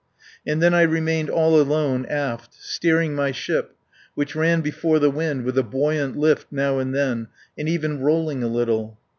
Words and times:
And 0.47 0.63
then 0.63 0.73
I 0.73 0.81
remained 0.81 1.29
all 1.29 1.61
alone 1.61 2.07
aft, 2.07 2.55
steering 2.59 3.13
my 3.13 3.31
ship, 3.31 3.75
which 4.15 4.35
ran 4.35 4.61
before 4.61 4.97
the 4.97 5.11
wind 5.11 5.43
with 5.45 5.59
a 5.59 5.63
buoyant 5.63 6.17
lift 6.17 6.47
now 6.49 6.79
and 6.79 6.95
then, 6.95 7.27
and 7.55 7.69
even 7.69 7.99
rolling 7.99 8.41
a 8.41 8.47
little. 8.47 8.97